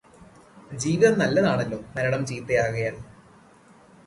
[0.71, 2.95] ജീവിതം നല്ലതാണല്ലോ മരണം ചീത്തയാകയാൽ.